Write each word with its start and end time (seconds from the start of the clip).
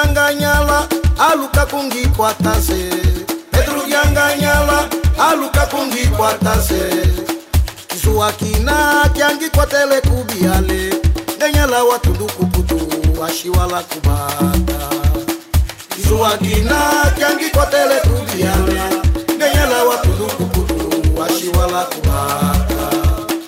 lyanganyala 0.00 0.88
aluka 1.18 1.66
kungikwatase 1.66 2.90
petru 3.50 3.80
lyanganyala 3.88 4.88
aluka 5.18 5.66
kungikwatase 5.66 6.82
kisuwa 7.88 8.32
kina 8.32 9.08
kyangikwatele 9.14 10.00
kubiale. 10.00 10.94
Nganyala 11.36 11.84
watundukuputu 11.84 12.78
ashiwala 13.24 13.82
kubata. 13.82 14.80
Kisuwa 15.96 16.30
kina 16.38 16.80
kyangikwatele 17.18 17.94
kubiale. 18.00 18.80
Nganyala 19.36 19.84
watundukuputu 19.84 21.22
ashiwala 21.26 21.84
kubata. 21.84 22.86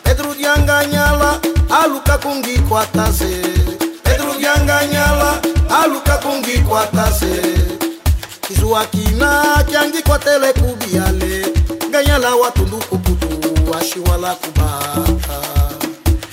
Petru 0.02 0.34
lyanganyala 0.34 1.40
aluka 1.84 2.18
kungikwatase 2.18 3.42
petru 4.02 4.32
lyanganyala 4.40 5.38
aluka 5.82 6.16
kungikwatase 6.18 7.42
kisuwa 8.48 8.84
kina 8.86 9.64
kyangikwatele 9.70 10.52
kubiale. 10.52 11.46
Nganyala 11.88 12.34
watundukuputu 12.34 13.74
ashiwala 13.80 14.34
kubata 14.34 15.40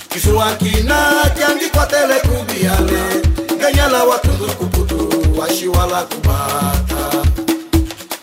kisuwa 0.08 0.52
kina 0.52 1.12
kyangikwatele 1.36 2.14
kubiale. 2.20 3.02
Nganyala 3.56 4.04
watundukuputu 4.04 5.42
ashiwala 5.48 6.02
kubata 6.02 6.96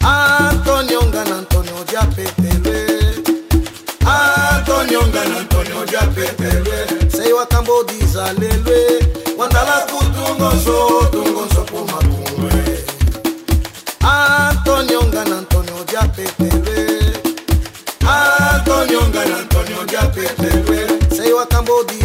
antonio 0.05 1.02
ngana 1.03 1.36
antonio 1.38 1.73
diapetelwe 1.90 2.88
antonio 4.05 5.02
ngana 5.08 5.38
antonio 5.40 5.86
diapetelwe 5.86 6.88
seiwa 7.17 7.45
kambo 7.45 7.84
dizalelwe 7.84 9.00
wandala 9.38 9.72
kutungonso 9.72 11.09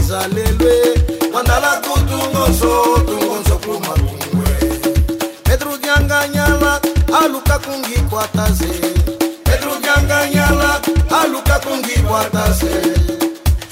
kambo 0.08 0.24
dizalelwe 0.28 0.94
wandala 1.34 1.76
kutungonso 1.80 2.98
tungonso 3.06 3.58
kumapungwe 3.58 4.48
pedro 5.44 5.76
dianganyala 5.76 6.80
aluka 7.22 7.58
kungikwataze 7.58 8.68
pedro 9.44 9.72
dianganyala 9.82 10.80
aluka 11.22 11.58
kungikwataze 11.58 12.70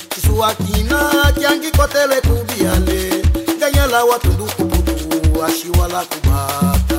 kisuwa 0.08 0.54
kina 0.54 1.32
kyangikwatele 1.38 2.20
kubiale. 2.20 3.24
Nganyala 3.56 4.04
watundukuputu 4.04 5.44
ashiwala 5.44 6.04
kubata. 6.04 6.98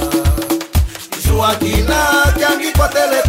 Kisuwa 1.10 1.56
kina 1.56 2.34
kyangikwatele 2.38 3.22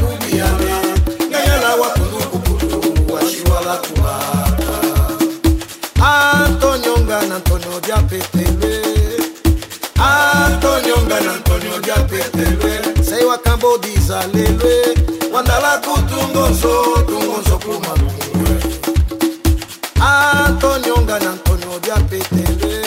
kambo 14.08 14.24
dizalelwe 14.32 14.94
wandala 15.32 15.78
kutungonso 15.78 17.04
tungonso 17.06 17.58
kumapungwe 17.58 18.60
antonio 20.00 20.96
ngana 21.02 21.30
antonio 21.30 21.78
diapetelwe 21.82 22.82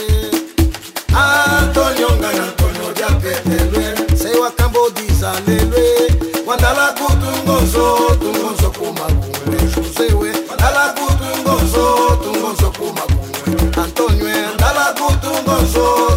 antonio 1.14 2.10
ngana 2.20 2.44
antonio 2.44 2.94
diapetelwe 2.96 4.18
seiwa 4.18 4.52
kambo 4.52 4.90
dizalelwe 4.90 6.12
wandala 6.48 6.88
kutungonso 6.88 7.98
tungonso 8.20 8.72
kumapungwe 8.72 9.58
josewe 9.76 10.32
wandala 10.50 10.90
kutungonso 10.98 12.18
tungonso 12.24 12.72
kumapungwe 12.72 13.84
antonio 13.84 14.32
kutungonso 14.94 16.11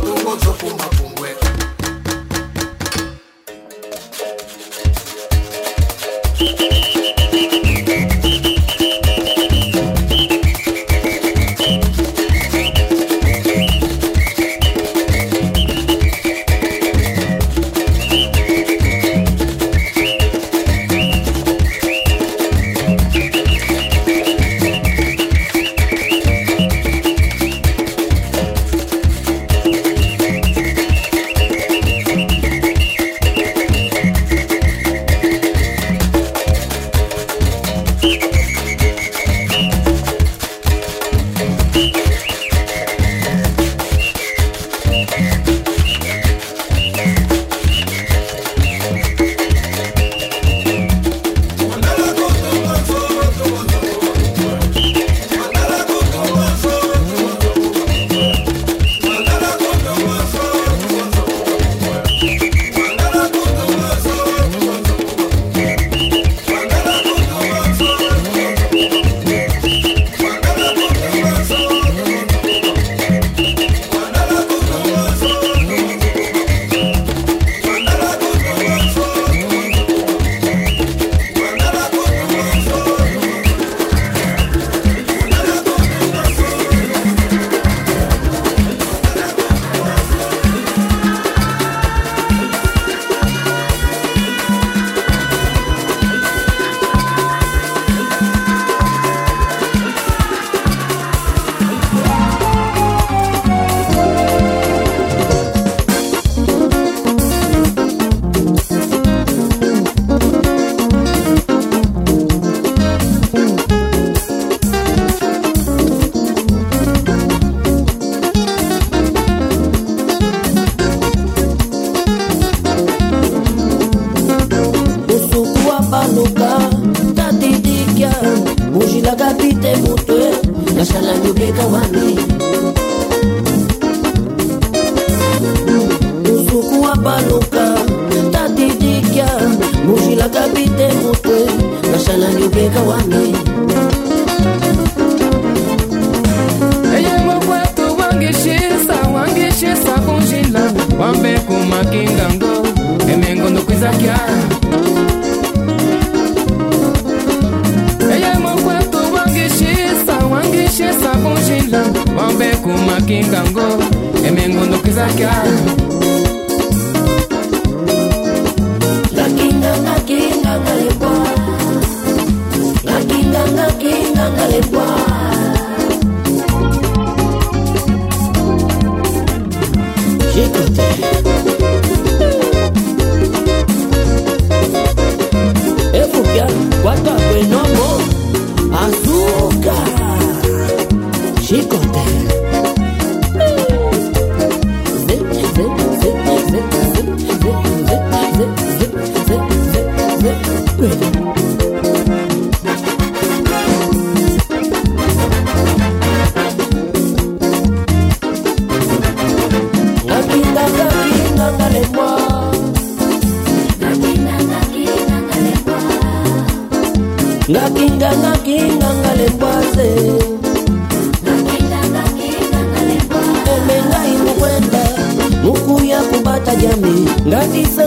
Love 227.25 227.57
is 227.57 227.84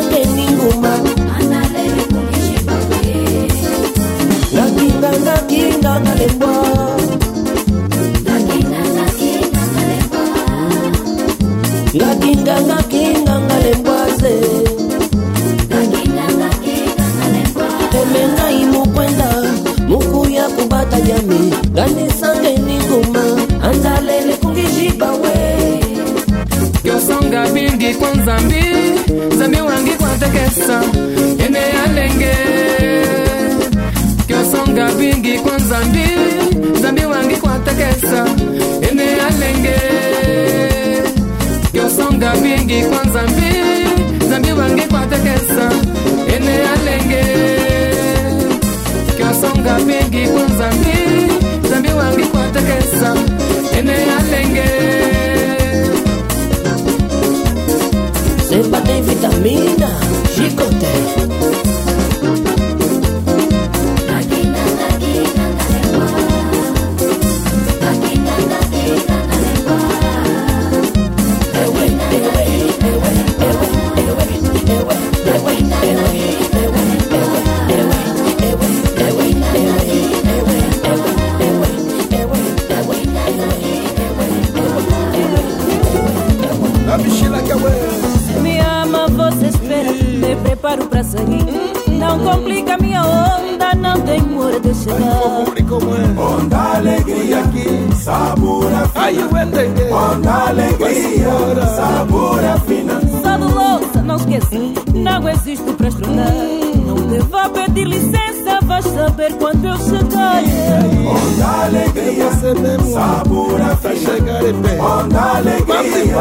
sabor 113.07 113.59
fina. 113.77 114.83
Onda 114.83 115.21
alegria, 115.37 116.15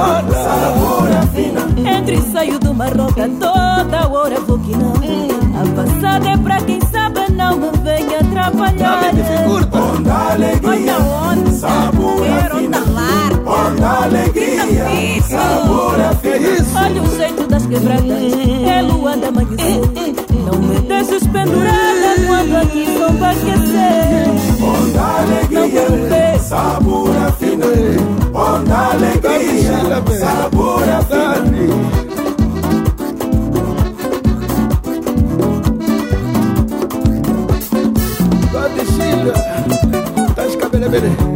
sabor 0.44 1.10
fina. 1.34 1.96
Entre 1.96 2.16
e 2.16 2.22
saio 2.32 2.58
do 2.58 2.72
Marroca, 2.72 3.28
toda 3.40 4.08
hora 4.08 4.40
vou 4.40 4.58
que 4.58 4.76
não. 4.76 4.94
A 5.56 5.64
passada 5.74 6.28
é 6.28 6.36
pra 6.36 6.60
quem 6.60 6.80
sabe, 6.80 7.32
não 7.32 7.56
me 7.56 7.70
venha 7.82 8.20
atrapalhar. 8.20 9.02
Onda 9.04 10.14
alegria, 10.32 10.94
sabor 11.52 12.24
fina. 12.54 12.78
onda 13.46 13.88
alegria, 14.04 15.22
sabor 15.22 15.96
fina. 16.22 16.84
Olha 16.84 17.02
o 17.02 17.16
jeito 17.16 17.46
das 17.48 17.66
quebradas, 17.66 18.32
é 18.66 18.82
lua 18.82 19.16
da 19.16 19.28
amanhecer. 19.28 20.25
Não 20.46 20.60
me 20.60 20.78
deixes 20.78 21.26
pendurada 21.26 22.14
quando 22.24 22.56
aqui 22.56 22.86
só 22.96 23.10
vai 23.10 23.34
esquecer. 23.34 24.26
Onda 24.62 25.02
alegria, 25.02 26.38
sabor 26.38 27.16
afinal. 27.16 27.68
Onda 28.32 28.76
alegria, 28.92 29.72
sabor 30.20 30.84
afinal. 30.88 32.06
Tá 38.52 38.68
de 38.68 38.86
xinga, 38.86 39.32
tá 40.34 40.46
de 40.46 40.56
cabelo, 40.56 40.84
é 40.84 40.88
beleza. 40.88 41.35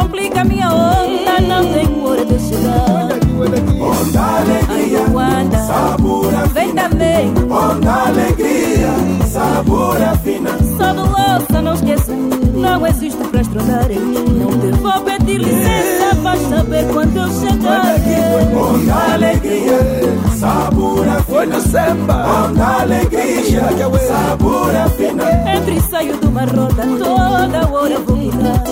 Complica 0.00 0.44
minha 0.44 0.72
onda, 0.72 1.40
não 1.40 1.72
tem 1.72 2.04
hora 2.04 2.24
de 2.24 2.38
chegar. 2.38 3.06
Onda 3.80 4.20
Ai, 4.20 4.40
alegria, 4.40 5.00
Luanda, 5.08 5.58
sabor 5.58 6.32
vem 6.52 6.74
também. 6.74 7.34
Onda 7.50 7.92
alegria, 8.06 8.90
sabor 9.26 9.96
fina. 10.22 10.65
Louça, 10.92 11.62
não 11.62 11.74
esqueça, 11.74 12.12
não 12.12 12.86
existo 12.86 13.24
pra 13.28 13.40
estudar. 13.40 13.88
Não 13.88 14.58
te 14.58 14.78
vou 14.80 15.00
pedir 15.02 15.38
licença, 15.38 16.14
vais 16.22 16.40
saber 16.42 16.86
quando 16.92 17.16
eu 17.16 17.28
chegar. 17.28 17.96
Onda 18.56 19.14
alegria, 19.14 19.78
sabor 20.38 21.06
Olha 21.06 21.22
fina. 21.22 21.56
o 21.56 21.60
samba. 21.60 22.46
Onda 22.46 22.66
alegria, 22.82 23.62
sabor 24.06 24.70
fina. 24.96 25.56
Entre 25.56 25.76
e 25.76 25.80
saio 25.80 26.16
de 26.18 26.26
uma 26.26 26.42
roda, 26.44 26.82
toda 26.98 27.68
hora 27.70 27.98
vou 28.00 28.16
guiar. 28.16 28.62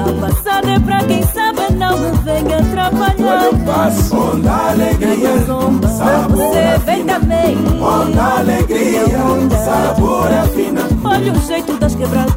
A 0.00 0.26
passada 0.26 0.70
é 0.70 0.78
pra 0.78 0.98
quem 1.04 1.22
sabe, 1.22 1.49
não 1.70 1.98
me 1.98 2.10
venha. 2.18 2.60
Onda 4.12 4.50
Na 4.50 4.70
alegria, 4.70 5.38
zomba, 5.46 5.88
você 5.88 6.78
vem 6.84 7.04
também. 7.04 7.56
onda 7.80 8.22
alegria, 8.38 9.04
sabor 9.64 10.28
fina. 10.54 10.80
Olha 11.04 11.32
o 11.32 11.40
jeito 11.40 11.72
das 11.74 11.94
quebradas, 11.94 12.34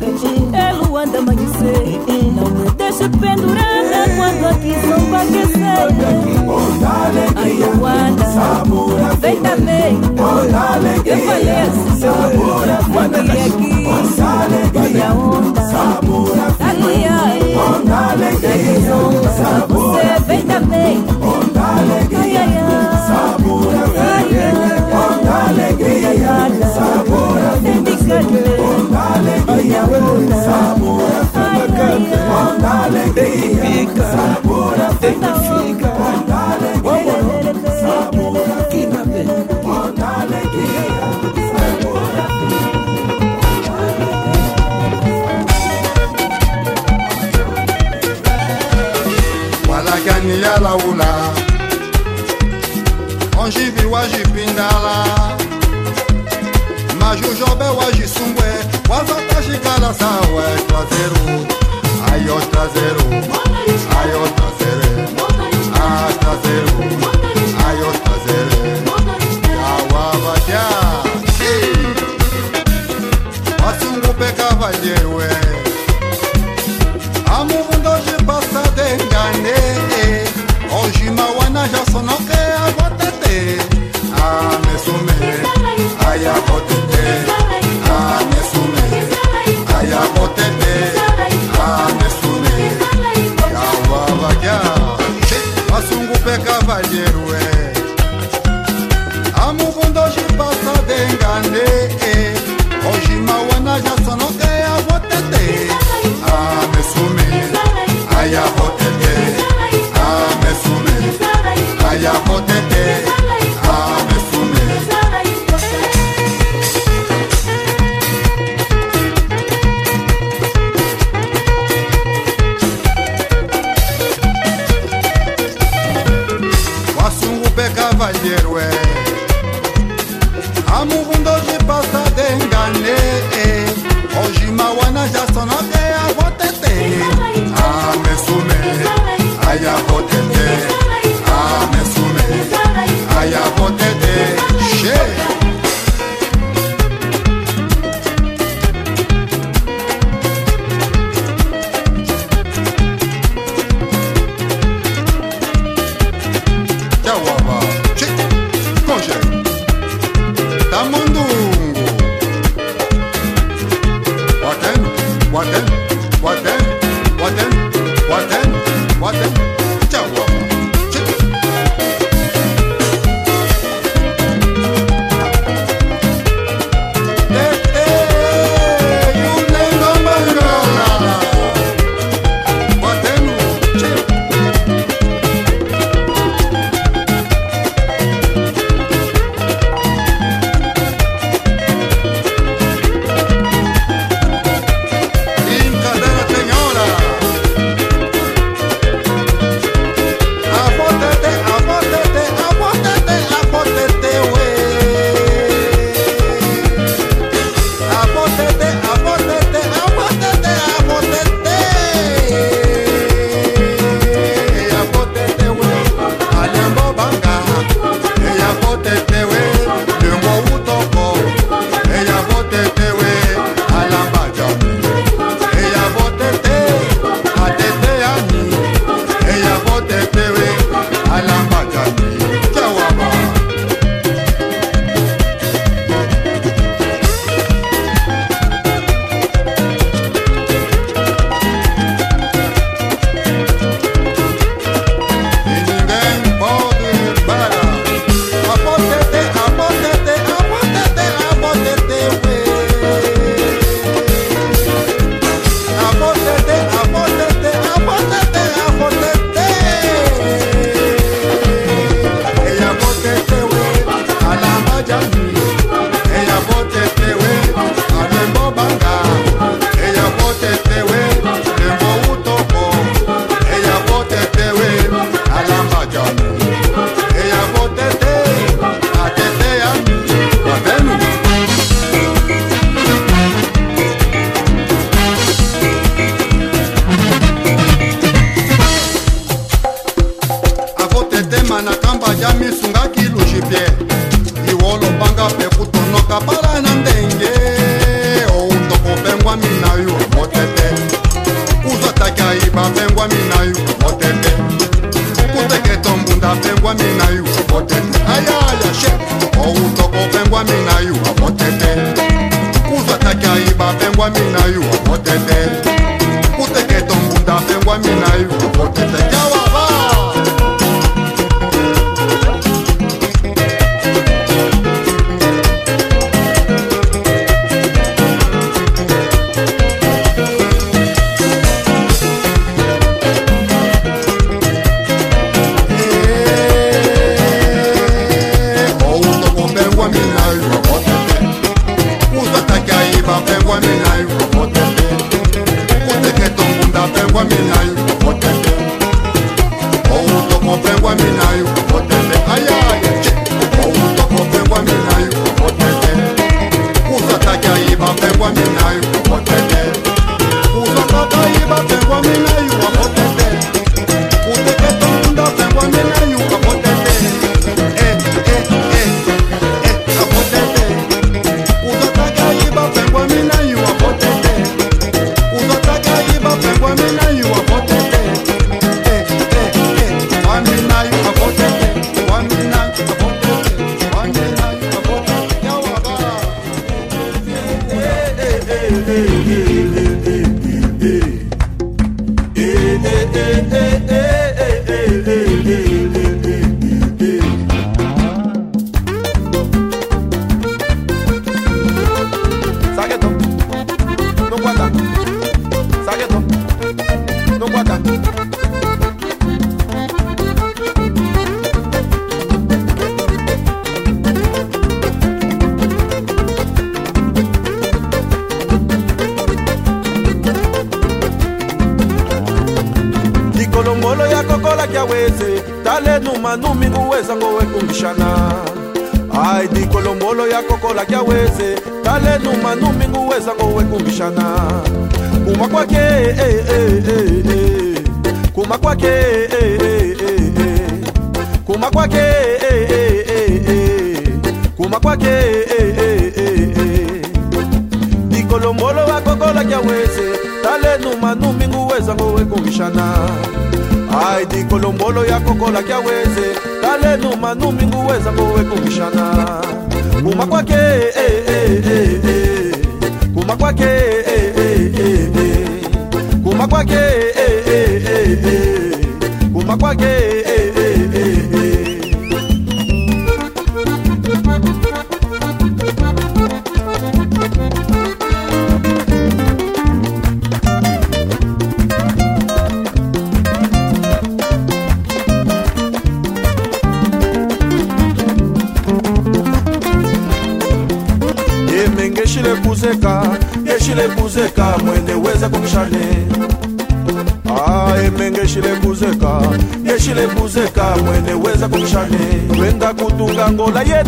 é 0.54 0.74
lua 0.74 1.06
de 1.06 1.18
amanhecer. 1.18 2.00
Não 2.36 2.50
me 2.50 2.72
deixa 2.94 3.10
pendurada 3.10 4.06
quando 4.16 4.46
aqui 4.50 4.74
zomba 4.82 5.18
aquecer. 5.22 5.64
Ai, 7.36 7.60
Wanda, 7.80 8.26
vem 9.20 9.42
também. 9.42 10.00
Eu 11.06 11.18
faleço. 11.26 11.90
Assim, 11.90 12.08
quando 12.94 13.16
aqui, 13.16 13.88
olha 14.76 15.08
a 15.08 15.14
onda. 15.14 15.62
Tá 15.62 16.70
Ali. 16.70 17.56
Você 19.70 20.24
vem 20.28 20.42
também. 20.42 21.04
Ai, 22.16 22.38
ai, 22.38 22.58
ai. 22.58 22.68
Ai, 23.98 24.28
ai. 24.72 24.83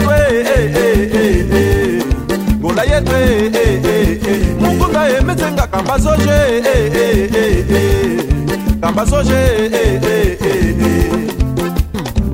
tue 0.05 0.15
eh, 0.15 0.73
eh, 0.75 1.45
eh, 1.53 2.03
ngola 2.59 2.83
ye 2.83 3.01
tue 3.01 3.21
mukunga 4.59 5.09
emetsenga 5.17 5.67
kamba 5.67 5.99
soje 5.99 6.37
kamba 8.81 9.05
soje 9.07 9.41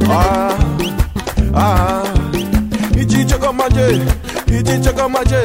ah 0.09 0.57
ah. 1.55 2.03
Ichichoko 3.01 3.53
manje 3.53 4.01
ichichoko 4.59 5.09
manje 5.09 5.41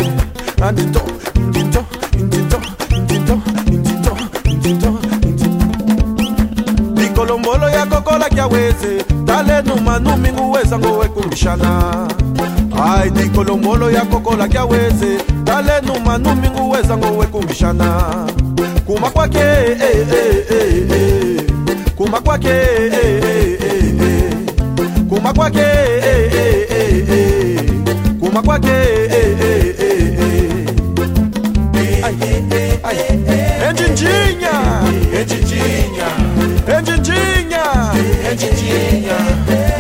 andito 0.62 1.00
ndito 1.48 1.84
ndito 2.18 2.60
ndito 3.00 3.40
ndito 3.76 4.18
ndito 4.56 4.98
ndikolombolo 6.92 7.68
yakokola 7.70 8.28
kyaweze 8.28 8.95
kya 9.36 9.44
weze 9.44 9.44
tale 9.44 9.62
numa 9.62 9.98
numingu 9.98 10.52
weza 10.52 10.78
ngowe 10.78 11.08
kumbishana 11.08 12.08
ai 12.84 13.10
dikolombolo 13.10 13.90
ya 13.90 14.00
kokola 14.04 14.48
kya 14.48 14.64
weze 14.64 15.18
tale 15.44 15.80
numa 15.86 16.18
numingu 16.18 16.70
weza 16.70 16.96
ngowe 16.96 17.26
kumbishana 17.26 18.02
kuma 18.86 19.10
kwake 19.10 19.38
eh, 19.38 19.76
eh, 19.80 20.46
eh, 20.50 20.90
eh. 20.90 21.42
kuma 21.96 22.20
kwake 22.20 22.48
eh, 22.48 22.92
eh, 22.92 23.58
eh, 23.60 24.00
eh. 24.00 24.32
kuma 25.08 25.32
kwake 25.32 25.58
eh, 25.60 26.32
eh, 26.32 26.66
eh, 26.70 27.10
eh. 27.10 27.70
kuma 28.20 28.42
kwake 28.42 28.68
eh, 28.68 29.36
eh, 29.40 29.74
eh, 29.80 30.18
eh. 30.18 30.64
Ai, 32.04 32.14
ai. 32.84 32.98
enjinjinha 33.68 34.82
enjinjinha 35.20 36.08
enjinjinha 36.78 37.05
é 37.96 38.32
Endidinha, 38.32 39.16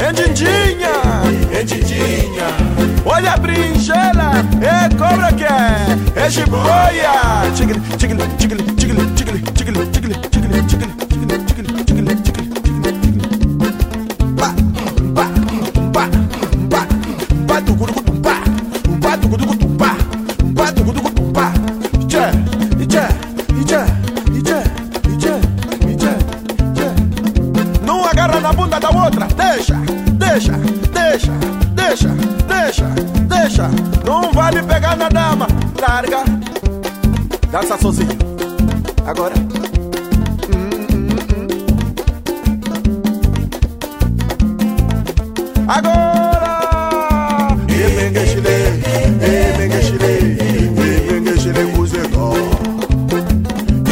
Endidinha, 0.08 0.94
é 1.52 1.60
Endidinha. 1.60 2.46
É 3.04 3.08
Olha 3.08 3.32
a 3.32 3.36
brinjela, 3.36 4.32
é 4.60 4.88
cobra 4.96 5.32
que 5.32 5.44
é, 5.44 6.24
é 6.24 6.30
jiboia. 6.30 7.50
Tigre, 7.54 7.80
tigre, 7.96 8.18
tigre, 8.38 8.62
tigre, 8.74 9.06
tigre, 9.14 9.40
tigre, 9.52 9.86
tigre. 9.86 10.35
sozinho. 37.86 38.16
Agora. 39.06 39.34
Hum, 39.36 40.70
hum, 40.90 41.08
hum. 41.30 41.46
Agora! 45.68 46.50
Yemenga 47.68 48.22
chile, 48.30 48.56
yemenga 49.22 49.80
chile, 49.86 50.12
yemenga 50.80 51.34
chile 51.42 51.62
kuzeko. 51.76 52.24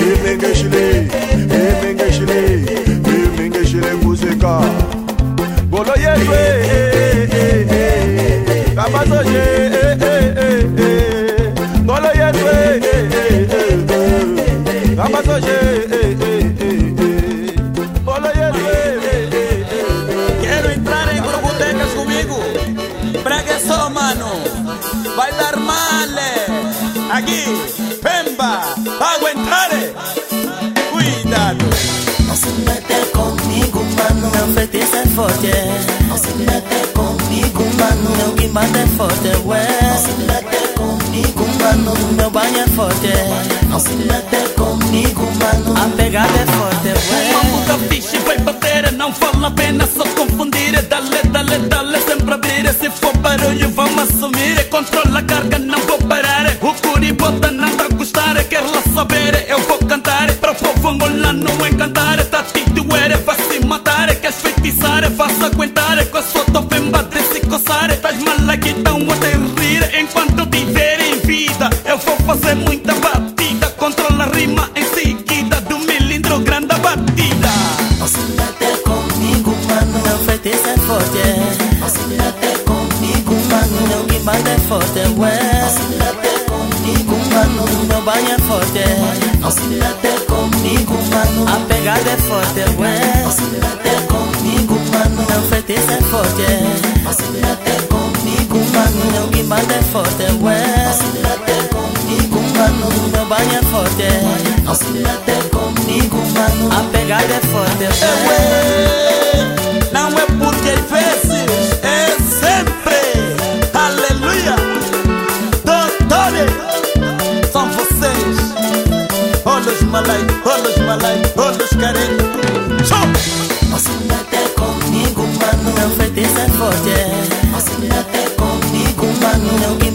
Yemenga 0.00 0.50
chile, 0.58 0.84
yemenga 1.54 2.06
chile, 2.16 2.40
yemenga 3.06 3.62
chile 3.64 3.90
kuzeka. 4.02 4.54
Bolo 5.70 5.94
yezwe. 6.04 6.42
É. 35.46 36.04
Não 36.08 36.16
se 36.16 36.32
mete 36.34 36.88
comigo, 36.94 37.64
mano. 37.78 38.16
Meu 38.16 38.32
que 38.32 38.48
mata 38.48 38.78
é 38.78 38.86
forte, 38.96 39.28
ué. 39.46 39.66
Não 39.82 39.98
se 39.98 40.12
mete 40.22 40.68
comigo, 40.74 41.46
mano. 41.60 42.12
Meu 42.16 42.30
banho 42.30 42.58
é 42.58 42.66
forte. 42.68 43.08
Não 43.68 43.80
se 43.80 43.90
mete 43.90 44.48
comigo, 44.54 45.22
mano. 45.40 45.74
A 45.76 45.96
pegada 45.96 46.32
é 46.32 46.46
forte, 46.46 46.88
ué. 46.88 47.34
puta 47.50 47.78
ficha 47.88 48.18
vai 48.20 48.38
bater, 48.38 48.92
não 48.92 49.12
vale 49.12 49.44
a 49.46 49.50
pena 49.50 49.86
só 49.86 50.04
confundir. 50.04 50.80
Dale, 50.82 51.22
dale, 51.30 51.58
dale, 51.58 52.00
sempre 52.00 52.34
abrir. 52.34 52.72
Se 52.72 52.90
for 52.90 53.16
barulho, 53.18 53.68
vamos 53.70 54.10
assumir. 54.10 54.68
Controla 54.70 55.18
a 55.18 55.22
carga, 55.22 55.58
não 55.58 55.78
vou 55.80 55.98
parar. 55.98 56.46
O 56.60 56.74
curi 56.74 57.12
bota, 57.12 57.50
não 57.50 57.70
tá 57.76 57.84
a 57.84 57.94
gostar. 57.94 58.42
Quer 58.44 58.60
lá 58.60 58.82
saber, 58.94 59.46
eu 59.48 59.58
vou 59.60 59.73
É 72.54 72.56
muita 72.56 73.03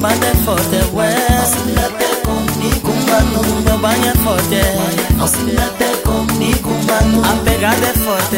pande 0.09 0.31
forte 0.45 0.79
we 0.93 1.05
Nikumbano, 2.59 3.77
banha 3.77 4.13
forte. 4.23 4.61
Apegada 7.31 7.85
é 7.85 7.93
forte, 7.93 8.37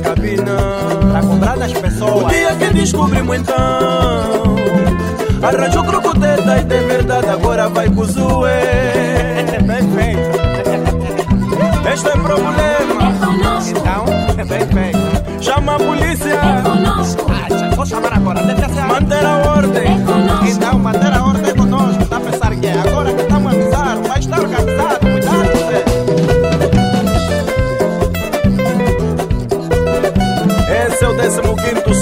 cabina. 0.00 0.56
Pra 1.10 1.20
cobrar 1.20 1.56
das 1.56 1.72
pessoas. 1.72 2.24
O 2.24 2.28
dia 2.28 2.54
que 2.56 2.74
descobrimos 2.74 3.36
então. 3.36 4.56
Arranjou 5.42 5.84
crocodeta 5.84 6.58
e 6.58 6.64
tem 6.64 6.86
verdade, 6.86 7.28
agora 7.28 7.68
vai 7.68 7.88
pro 7.88 8.04
zoe. 8.04 8.50
Bem 9.66 9.90
feito. 9.92 10.50
Este 11.92 12.08
é 12.08 12.12
problema. 12.12 13.10
Então, 13.68 14.04
bem 14.46 14.66
feito. 14.66 15.42
Chama 15.42 15.74
a 15.74 15.78
polícia. 15.78 16.38
Ah, 16.40 17.74
vou 17.74 17.86
chamar 17.86 18.12
agora. 18.12 18.40
Manter 18.42 19.24
a 19.24 19.36
ordem. 19.50 19.96
Então, 20.48 20.78
manter 20.78 21.12
a 21.12 21.19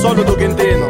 solo 0.00 0.22
do 0.24 0.36
Quintino. 0.36 0.88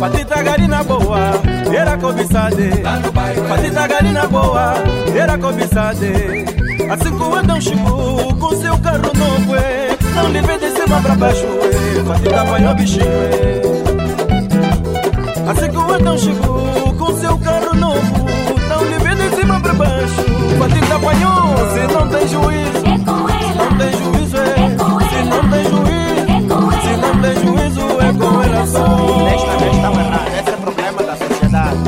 Patita 0.00 0.42
garina 0.42 0.82
boa, 0.82 1.18
era 1.72 1.96
cobiçade. 1.96 2.70
Patita 3.48 3.86
garina 3.86 4.26
boa, 4.26 4.74
era 5.14 5.38
cobiçade. 5.38 6.12
Assim 6.90 7.16
que 7.16 7.22
o 7.22 7.34
Adão 7.34 7.60
chegou 7.60 8.34
com 8.36 8.56
seu 8.56 8.76
carro 8.78 9.12
novo, 9.16 9.54
é. 9.54 9.96
não 10.16 10.28
lhe 10.28 10.40
vê 10.42 10.58
de 10.58 10.70
cima 10.72 11.00
pra 11.00 11.14
baixo. 11.14 11.46
É. 11.46 12.02
Patita 12.02 12.40
apanhou 12.42 12.74
bichinho. 12.74 13.06
É. 13.06 13.62
Assim 15.50 15.70
que 15.70 15.76
o 15.76 15.94
Adão 15.94 16.18
chegou 16.18 16.94
com 16.98 17.16
seu 17.18 17.38
carro 17.38 17.74
novo, 17.76 18.26
não 18.68 18.84
lhe 18.84 18.98
vê 18.98 19.14
de 19.14 19.36
cima 19.36 19.60
pra 19.60 19.72
baixo. 19.74 20.31
Apanhou, 21.02 21.56
se 21.72 21.82
não 21.92 22.08
tem 22.08 22.28
juízo. 22.28 22.80
Se 22.80 22.86
não 23.58 23.76
tem 23.76 23.90
juízo, 23.90 24.36
é. 24.36 24.54
Se 24.54 25.24
não 25.24 25.50
tem 25.50 25.64
juízo, 25.64 25.82
se 26.80 26.96
não 26.96 27.20
tem 27.20 27.34
juízo, 27.42 27.82
é 28.00 28.12
com 28.12 28.42
ela 28.42 28.66
só. 28.66 28.84
Desta 29.24 29.56
vez 29.58 29.74
estão 29.74 29.92
errados, 29.92 30.32
esse 30.38 30.50
é 30.50 30.54
o 30.54 30.56
problema 30.58 31.02
da 31.02 31.16
sociedade. 31.16 31.78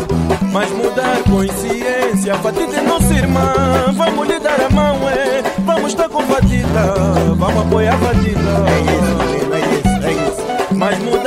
Mas 0.52 0.70
mudar 0.72 1.22
consciência, 1.30 2.34
Fatita 2.36 2.76
é 2.76 2.82
nossa 2.82 3.14
irmã. 3.14 3.52
Vamos 3.96 4.28
lhe 4.28 4.40
dar 4.40 4.60
a 4.60 4.70
mão, 4.70 5.08
é. 5.08 5.42
Vamos 5.64 5.92
estar 5.92 6.08
com 6.08 6.20
Fatita, 6.22 6.94
vamos 7.36 7.62
apoiar 7.62 7.96
Fatita. 7.98 8.40
É 8.66 8.80
isso, 8.80 9.52
é 9.52 9.60
isso, 9.60 10.06
é 10.06 10.12
isso. 10.12 10.74
Mas 10.74 10.98
mudar 10.98 11.23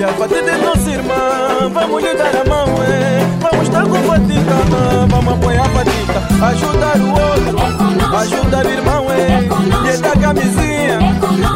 consciência, 0.00 0.08
Fatita 0.08 0.50
é 0.50 0.56
nossa 0.56 0.90
irmã. 0.90 1.70
Vamos 1.72 2.02
lhe 2.02 2.14
dar 2.14 2.36
a 2.36 2.44
mão, 2.48 2.66
é. 2.82 3.20
Vamos 3.40 3.68
estar 3.68 3.82
com 3.82 3.96
Fatita, 4.02 5.06
vamos 5.08 5.32
apoiar 5.34 5.68
Fatita. 5.70 6.46
Ajudar 6.46 6.96
o 6.96 7.10
outro, 7.10 8.16
ajudar 8.16 8.66
o 8.66 8.70
irmão, 8.70 9.06
é. 9.10 9.92
E 9.92 9.98
dar 9.98 10.18
camisinha, 10.18 10.98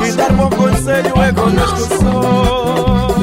e 0.07 0.13
dar 0.13 0.33
bom 0.33 0.51
conselho, 0.51 1.23
é 1.23 1.33
conosco 1.33 1.79
só. 2.03 3.14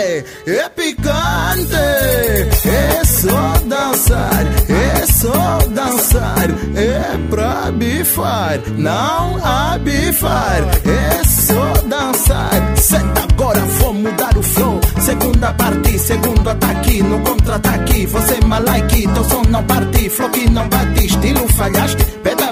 É, 0.00 0.24
é, 0.46 0.68
picante. 0.70 1.74
É 1.74 3.04
só 3.04 3.52
dançar, 3.66 4.46
é 4.70 5.06
só 5.06 5.58
dançar. 5.68 6.48
É 6.74 7.28
pra 7.28 7.70
bifar, 7.70 8.60
não 8.78 9.36
a 9.44 9.76
bifar. 9.78 10.62
É 10.86 11.22
só 11.24 11.72
dançar. 11.86 12.78
Senta 12.78 13.26
agora, 13.30 13.60
vou 13.60 13.92
mudar 13.92 14.38
o 14.38 14.42
flow. 14.42 14.80
Segunda 15.00 15.52
parte, 15.52 15.98
segundo 15.98 16.48
ataque, 16.48 17.02
no 17.02 17.20
contra-ataque. 17.20 18.06
Você 18.06 18.34
é 18.34 18.44
malike, 18.46 19.06
teu 19.06 19.24
som 19.24 19.42
não 19.50 19.62
parte, 19.64 20.08
flow 20.08 20.30
que 20.30 20.48
não 20.48 20.66
bate, 20.66 21.06
estilo 21.06 21.46
falhaste. 21.48 22.02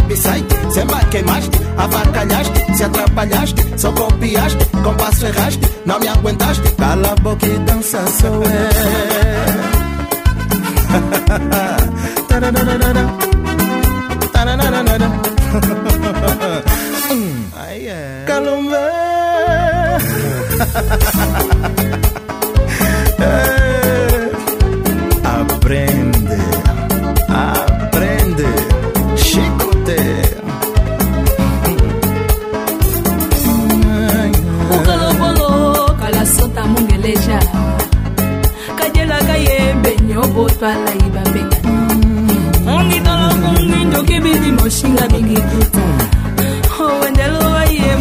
Psyche, 0.09 0.47
cê 0.73 0.85
mais 0.85 1.05
queimaste, 1.09 1.51
avacalhaste, 1.77 2.77
se 2.77 2.85
atrapalhaste, 2.85 3.63
só 3.77 3.93
copiaste, 3.93 4.65
compasso 4.83 5.27
erraste, 5.27 5.61
não 5.85 6.01
me 6.01 6.09
aguentaste. 6.09 6.73
Cala 6.77 7.13
a 7.13 7.15
boca 7.17 7.47
e 7.47 7.59
dança, 7.59 8.05
sou 8.21 8.43
eu. 8.43 8.49
É. 8.51 9.09
lobotwa 40.19 40.69
lai 40.85 41.03
babenga 41.15 41.59
mongi 42.65 43.01
tolokongi 43.07 43.85
ndoki 43.85 44.17
bibi 44.25 44.51
moshinga 44.53 45.05
bingituta 45.09 45.83
owendelo 46.85 47.39
waye 47.55 47.97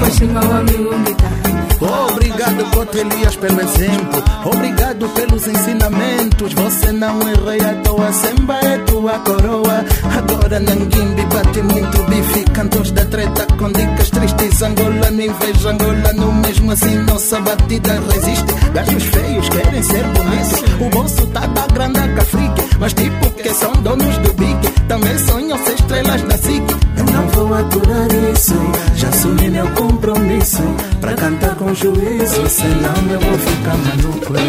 Obrigado, 1.80 2.72
Coto 2.72 2.98
Elias, 2.98 3.36
pelo 3.36 3.62
exemplo. 3.62 4.24
Obrigado 4.46 5.10
pelos 5.10 5.48
ensinamentos. 5.48 6.54
Você 6.54 6.92
não 6.92 7.20
erra 7.22 7.72
à 7.72 7.76
toa, 7.84 8.12
Semba 8.12 8.56
é 8.64 8.78
tua 8.80 9.20
coroa. 9.20 9.86
Agora 10.18 10.60
Nanguimbi 10.60 11.26
bate 11.26 11.62
muito 11.62 12.04
bife. 12.04 12.44
Cantos 12.54 12.92
da 12.92 13.06
treta 13.06 13.46
com 13.58 13.72
dicas 13.72 14.10
tristes. 14.10 14.62
Angola, 14.62 15.12
nem 15.12 15.32
vejo 15.34 15.68
Angola, 15.70 16.14
no 16.14 16.34
mesmo 16.34 16.72
assim 16.72 16.96
nossa 17.04 17.40
batida 17.42 18.02
resiste. 18.12 18.54
Gajos 18.74 19.04
feios 19.04 19.50
querem 19.50 19.84
ser 19.84 20.04
bonitos. 20.04 20.64
O 20.80 20.90
bolso 20.90 21.28
tá 21.28 21.46
da 21.48 21.68
grande 21.68 22.00
cafrique. 22.16 22.68
Mas 22.80 22.94
tipo 22.94 23.30
que 23.32 23.50
são 23.54 23.72
donos 23.84 24.18
do 24.20 24.34
big. 24.34 24.72
Também 24.88 25.18
sonham 25.20 25.58
ser 25.64 25.74
estrelas 25.74 26.22
da 26.24 26.38
SIC. 26.38 26.64
Eu 26.98 27.06
não 27.06 27.28
vou 27.30 27.54
aturar 27.54 28.08
isso. 28.34 28.54
Já 28.96 29.10
assumi 29.10 29.50
meu 29.50 29.68
compromisso. 29.72 30.64
Pra 31.02 31.14
cantar 31.14 31.56
com 31.56 31.67
on 31.70 31.74
jouit 31.74 32.28
sur 32.28 32.50
ces 32.50 32.64
larmes 32.82 33.10
et 33.12 33.16
on 33.18 33.38
fait 33.38 33.64
comme 33.66 33.84
à 33.92 33.96
nous 34.02 34.20
près. 34.22 34.42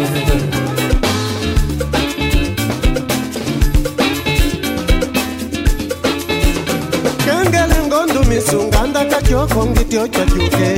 misungandaka 8.29 9.21
kyoko 9.21 9.65
ngiti 9.65 9.97
ocyatyuke 9.97 10.69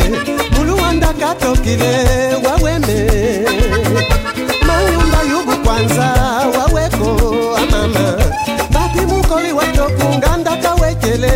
waweme 2.45 2.97
mayumba 4.67 5.19
yubu 5.29 5.55
kwanza 5.63 6.07
waweko 6.57 7.09
amama. 7.57 8.17
Babi 8.73 9.01
mukoli 9.05 9.51
watoku 9.51 10.05
ngandaka 10.17 10.57
kawekele. 10.61 11.33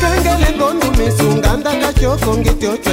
Kengele 0.00 0.48
ngondu 0.56 0.86
misungandaka 0.98 1.92
kyoko 1.92 2.36
ngiti 2.36 2.66
ocyatyuke 2.66 2.89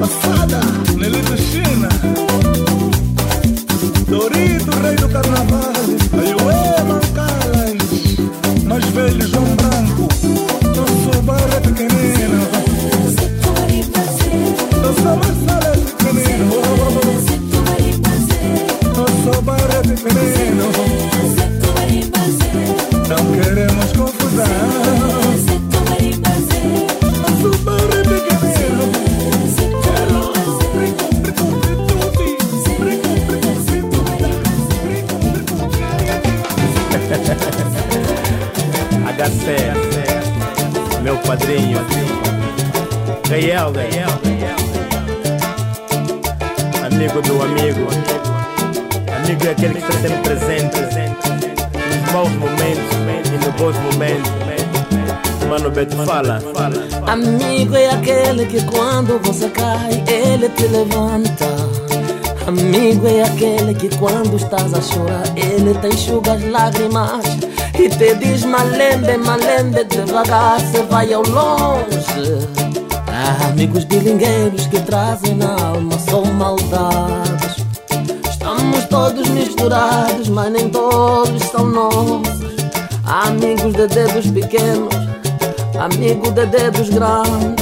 My 0.00 0.06
father, 0.06 0.62
levanta. 60.90 61.46
Amigo 62.46 63.06
é 63.06 63.22
aquele 63.22 63.74
que 63.74 63.88
quando 63.96 64.36
estás 64.36 64.74
a 64.74 64.80
chorar, 64.80 65.24
ele 65.36 65.74
te 65.74 65.88
enxuga 65.88 66.32
as 66.32 66.42
lágrimas 66.50 67.24
e 67.78 67.88
te 67.88 68.14
diz: 68.16 68.44
Malembe, 68.44 69.16
malembe, 69.18 69.84
devagar, 69.84 70.60
se 70.60 70.82
vai 70.82 71.12
ao 71.12 71.22
longe. 71.22 72.48
Há 73.06 73.48
amigos 73.48 73.84
bilingueiros 73.84 74.66
que 74.66 74.80
trazem 74.80 75.36
na 75.36 75.52
alma 75.52 75.98
só 75.98 76.24
maldades. 76.24 77.64
Estamos 78.28 78.84
todos 78.86 79.28
misturados, 79.28 80.28
mas 80.28 80.50
nem 80.50 80.68
todos 80.70 81.42
são 81.44 81.66
nossos. 81.66 82.40
Há 83.04 83.28
amigos 83.28 83.72
de 83.74 83.86
dedos 83.86 84.26
pequenos, 84.30 84.94
amigo 85.78 86.30
de 86.32 86.46
dedos 86.46 86.88
grandes 86.88 87.59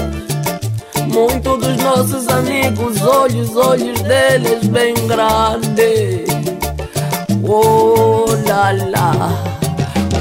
muito 1.19 1.57
dos 1.57 1.77
nossos 1.79 2.29
amigos, 2.29 3.03
olhos, 3.03 3.57
olhos 3.57 4.01
deles 4.03 4.67
bem 4.69 4.95
grande. 5.07 6.25
Oh 7.43 8.27
la 8.47 8.73
la, 8.73 9.13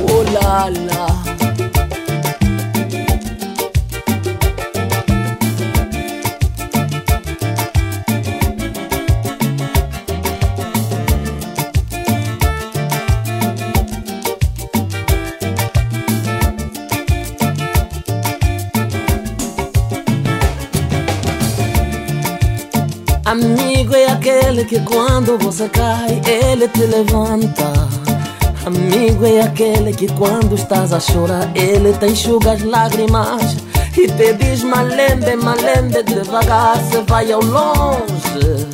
oh 0.09 0.23
la 0.33 0.69
la. 0.69 0.96
Amigo 23.27 23.93
é 23.93 24.05
aquele 24.05 24.63
que 24.63 24.79
quando 24.79 25.37
você 25.37 25.67
cai, 25.67 26.21
ele 26.25 26.65
te 26.69 26.85
levanta. 26.85 27.73
Amigo 28.65 29.25
é 29.25 29.41
aquele 29.41 29.93
que 29.93 30.07
quando 30.13 30.55
estás 30.55 30.93
a 30.93 30.99
chorar, 31.01 31.51
ele 31.53 31.91
te 31.91 32.05
enxuga 32.05 32.53
as 32.53 32.63
lágrimas 32.63 33.57
e 33.97 34.07
te 34.07 34.31
diz 34.31 34.63
malembe, 34.63 35.35
malembe, 35.35 36.03
devagar 36.03 36.77
você 36.77 37.01
vai 37.01 37.29
ao 37.29 37.41
longe. 37.41 38.65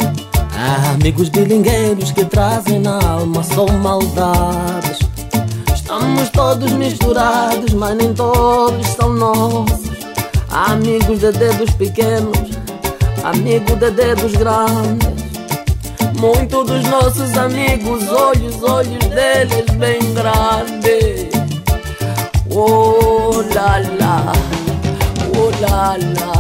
Há 0.56 0.92
amigos 0.92 1.30
bilingueiros 1.30 2.12
que 2.12 2.24
trazem 2.24 2.78
na 2.78 3.04
alma 3.04 3.42
só 3.42 3.66
maldades. 3.66 5.00
Estamos 5.74 6.30
todos 6.30 6.72
misturados, 6.74 7.74
mas 7.74 7.98
nem 7.98 8.14
todos 8.14 8.86
são 8.90 9.10
nossos. 9.14 9.82
Amigos 10.52 11.22
de 11.22 11.32
dedos 11.32 11.72
pequenos, 11.72 12.53
amigo 13.24 13.76
de 13.76 13.92
dedos 13.92 14.34
grandes. 14.34 15.14
Muitos 16.20 16.68
dos 16.68 16.84
nossos 16.84 17.36
amigos, 17.38 18.08
olhos, 18.10 18.62
olhos 18.62 19.10
deles 19.10 19.66
bem 19.78 20.14
grandes. 20.14 21.28
Oh 22.50 23.44
la 23.54 23.80
la, 24.00 24.32
oh 25.36 25.52
la 25.60 25.98
la. 25.98 26.34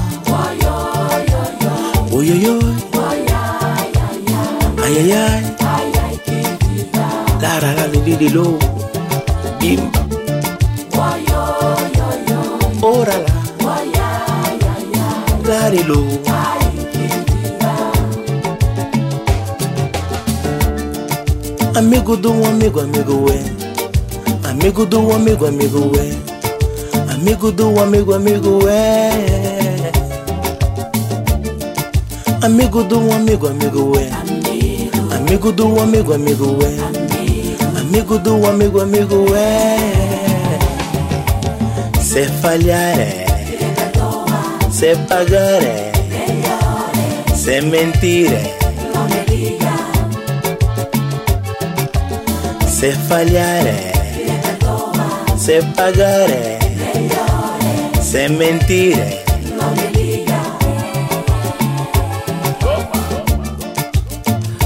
Oi, 2.11 2.32
oi, 2.32 2.47
oi. 2.47 2.76
Ai, 4.84 4.95
ai, 4.99 5.11
ai. 5.13 5.55
La, 7.41 7.59
la, 7.59 7.74
la, 7.74 7.88
li, 7.88 8.15
li, 8.15 8.30
lo. 8.30 8.57
Bimba. 9.59 9.99
Ora 12.82 13.17
la. 13.17 13.34
La, 15.47 15.69
li, 15.69 15.84
lo. 15.84 16.62
Amigo 21.76 22.15
do 22.15 22.32
amigo, 22.45 22.82
amigo 22.82 23.26
é. 23.32 24.47
Amigo 24.47 24.86
do 24.86 25.11
amigo, 25.11 25.47
amigo 25.47 25.91
é. 25.97 27.11
Amigo 27.11 27.51
do 27.51 27.80
amigo, 27.82 28.13
amigo 28.13 28.67
é. 28.69 29.09
Amigo 32.43 32.84
do 32.84 33.11
amigo, 33.11 33.47
amigo 33.47 33.93
é. 33.97 34.11
Amigo 35.15 35.51
do 35.51 35.80
amigo, 35.82 36.13
amigo 36.13 36.59
é. 36.61 37.80
Amigo 37.80 38.19
do 38.19 38.45
amigo, 38.45 38.80
amigo 38.80 39.26
é. 39.36 39.80
Se 41.99 42.26
falhar 42.41 42.99
é. 42.99 43.26
Se 44.71 44.95
pagar 45.07 45.63
é. 45.63 45.91
Se 47.36 47.61
mentir 47.61 48.32
é. 48.32 48.53
Se 52.84 52.92
falhar 53.08 53.66
é. 53.66 53.94
Se 55.38 55.62
pagar 55.74 56.30
é. 56.30 56.60
Se 58.02 58.28
mentir 58.28 59.00
é. 59.00 59.24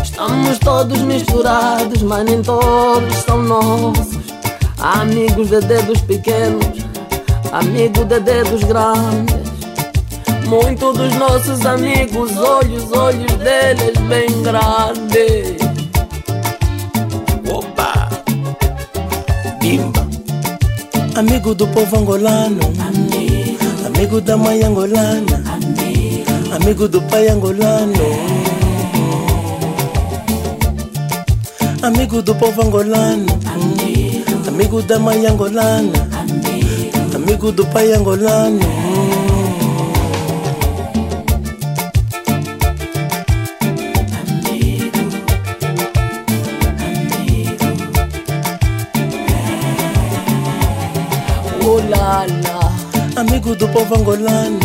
Estamos 0.01 0.57
todos 0.57 0.99
misturados, 1.01 2.01
mas 2.01 2.25
nem 2.25 2.41
todos 2.41 3.15
são 3.17 3.43
nossos. 3.43 4.17
Há 4.79 5.01
amigos 5.01 5.51
de 5.51 5.59
dedos 5.59 6.01
pequenos, 6.01 6.65
amigo 7.51 8.03
de 8.03 8.19
dedos 8.19 8.63
grandes. 8.63 9.47
Muitos 10.47 10.97
dos 10.97 11.13
nossos 11.17 11.63
amigos, 11.67 12.35
olhos, 12.35 12.91
olhos 12.93 13.31
deles 13.33 13.95
bem 14.09 14.41
grandes. 14.41 15.61
Opa! 17.47 17.96
Bimba! 19.67 20.07
Amigo 21.19 21.53
do 21.53 21.67
povo 21.67 21.97
angolano. 21.97 22.63
Amigo 23.85 24.21
da 24.21 24.37
mãe 24.37 24.63
angolana. 24.63 25.43
Amigo 26.55 26.87
do 26.87 27.01
pai 27.01 27.27
angolano. 27.27 28.07
Amigo 31.83 32.21
do 32.21 32.33
povo 32.35 32.61
angolano. 32.61 33.27
Amigo 34.47 34.81
da 34.83 34.97
mãe 34.99 35.27
angolana. 35.27 35.99
Amigo 37.13 37.51
do 37.51 37.65
pai 37.65 37.91
angolano. 37.91 38.86
Amigo 53.37 53.55
do 53.55 53.67
povo 53.67 53.93
angolano. 53.93 54.59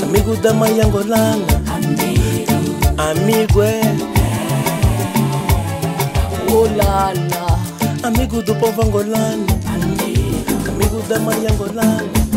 Amigo 0.00 0.36
da 0.36 0.54
mãe 0.54 0.80
angolana. 0.80 1.44
Amigo 2.96 3.62
é. 3.64 3.80
Oh 6.52 6.68
la 6.76 7.12
la. 7.12 8.06
Amigo 8.06 8.42
do 8.42 8.54
povo 8.54 8.82
angolano. 8.82 9.44
Amigo 10.68 11.02
da 11.08 11.18
mãe 11.18 11.48
angolana. 11.48 12.27